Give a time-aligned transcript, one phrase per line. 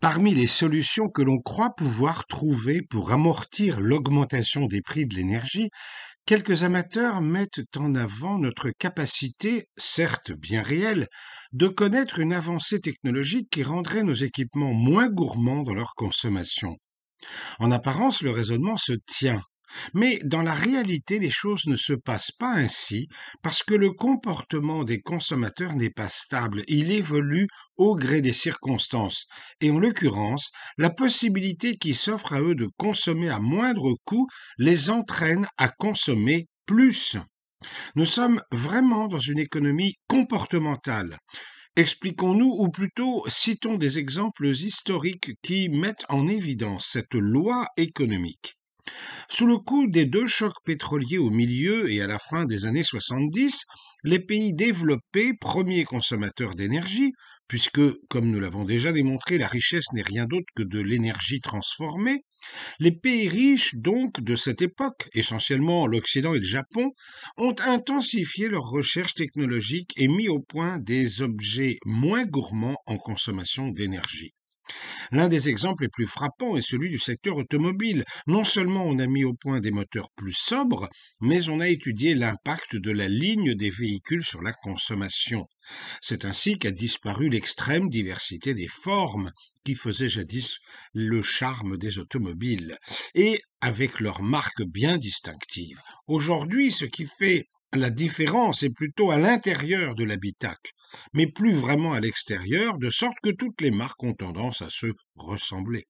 [0.00, 5.68] Parmi les solutions que l'on croit pouvoir trouver pour amortir l'augmentation des prix de l'énergie,
[6.24, 11.06] quelques amateurs mettent en avant notre capacité, certes bien réelle,
[11.52, 16.78] de connaître une avancée technologique qui rendrait nos équipements moins gourmands dans leur consommation.
[17.58, 19.42] En apparence, le raisonnement se tient,
[19.94, 23.08] mais dans la réalité, les choses ne se passent pas ainsi
[23.42, 29.26] parce que le comportement des consommateurs n'est pas stable, il évolue au gré des circonstances,
[29.60, 34.26] et en l'occurrence, la possibilité qui s'offre à eux de consommer à moindre coût
[34.58, 37.16] les entraîne à consommer plus.
[37.94, 41.18] Nous sommes vraiment dans une économie comportementale.
[41.76, 48.59] Expliquons-nous, ou plutôt citons des exemples historiques qui mettent en évidence cette loi économique.
[49.28, 52.82] Sous le coup des deux chocs pétroliers au milieu et à la fin des années
[52.82, 53.64] 70,
[54.04, 57.12] les pays développés, premiers consommateurs d'énergie,
[57.46, 62.24] puisque, comme nous l'avons déjà démontré, la richesse n'est rien d'autre que de l'énergie transformée,
[62.78, 66.92] les pays riches, donc, de cette époque, essentiellement l'Occident et le Japon,
[67.36, 73.68] ont intensifié leurs recherches technologiques et mis au point des objets moins gourmands en consommation
[73.68, 74.32] d'énergie.
[75.12, 78.04] L'un des exemples les plus frappants est celui du secteur automobile.
[78.26, 80.88] Non seulement on a mis au point des moteurs plus sobres,
[81.20, 85.46] mais on a étudié l'impact de la ligne des véhicules sur la consommation.
[86.00, 89.30] C'est ainsi qu'a disparu l'extrême diversité des formes
[89.64, 90.58] qui faisait jadis
[90.94, 92.76] le charme des automobiles,
[93.14, 95.80] et avec leurs marques bien distinctives.
[96.06, 100.72] Aujourd'hui, ce qui fait la différence est plutôt à l'intérieur de l'habitacle
[101.12, 104.86] mais plus vraiment à l'extérieur, de sorte que toutes les marques ont tendance à se
[105.16, 105.86] ressembler.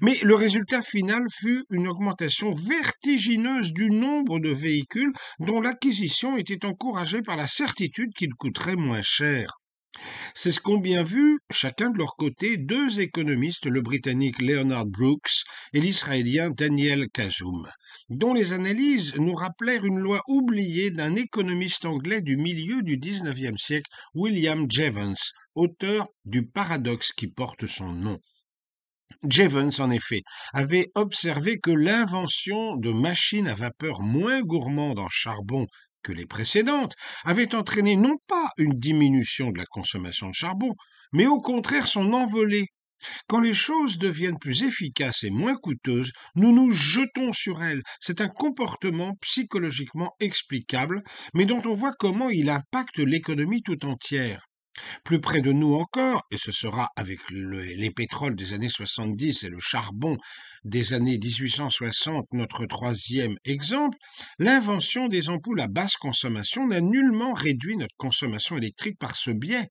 [0.00, 6.66] Mais le résultat final fut une augmentation vertigineuse du nombre de véhicules dont l'acquisition était
[6.66, 9.61] encouragée par la certitude qu'ils coûteraient moins cher.
[10.34, 15.44] C'est ce qu'ont bien vu, chacun de leur côté, deux économistes, le britannique Leonard Brooks
[15.74, 17.68] et l'israélien Daniel Kazoum,
[18.08, 23.62] dont les analyses nous rappelèrent une loi oubliée d'un économiste anglais du milieu du XIXe
[23.62, 25.14] siècle, William Jevons,
[25.54, 28.18] auteur du paradoxe qui porte son nom.
[29.28, 35.66] Jevons, en effet, avait observé que l'invention de machines à vapeur moins gourmandes en charbon
[36.02, 40.74] que les précédentes avaient entraîné non pas une diminution de la consommation de charbon,
[41.12, 42.68] mais au contraire son envolée.
[43.28, 47.82] Quand les choses deviennent plus efficaces et moins coûteuses, nous nous jetons sur elles.
[48.00, 51.02] C'est un comportement psychologiquement explicable,
[51.34, 54.46] mais dont on voit comment il impacte l'économie tout entière.
[55.04, 59.48] Plus près de nous encore, et ce sera avec les pétroles des années 70 et
[59.48, 60.16] le charbon
[60.64, 63.98] des années 1860 notre troisième exemple,
[64.38, 69.68] l'invention des ampoules à basse consommation n'a nullement réduit notre consommation électrique par ce biais,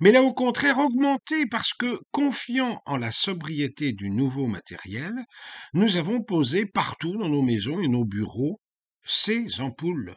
[0.00, 5.14] mais l'a au contraire augmenté parce que, confiant en la sobriété du nouveau matériel,
[5.74, 8.60] nous avons posé partout dans nos maisons et nos bureaux
[9.04, 10.14] ces ampoules.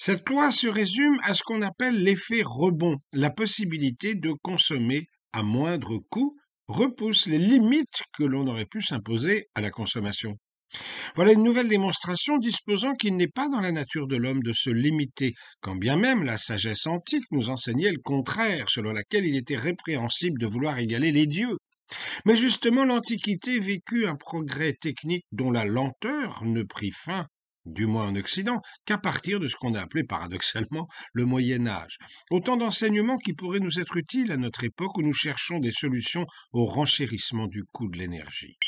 [0.00, 5.42] Cette loi se résume à ce qu'on appelle l'effet rebond, la possibilité de consommer à
[5.42, 6.36] moindre coût
[6.68, 10.36] repousse les limites que l'on aurait pu s'imposer à la consommation.
[11.16, 14.70] Voilà une nouvelle démonstration disposant qu'il n'est pas dans la nature de l'homme de se
[14.70, 19.56] limiter, quand bien même la sagesse antique nous enseignait le contraire, selon laquelle il était
[19.56, 21.56] répréhensible de vouloir égaler les dieux.
[22.24, 27.26] Mais justement, l'Antiquité vécut un progrès technique dont la lenteur ne prit fin
[27.72, 31.98] du moins en Occident, qu'à partir de ce qu'on a appelé paradoxalement le Moyen Âge.
[32.30, 36.26] Autant d'enseignements qui pourraient nous être utiles à notre époque où nous cherchons des solutions
[36.52, 38.58] au renchérissement du coût de l'énergie.